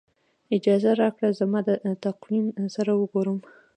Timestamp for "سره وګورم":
2.75-3.37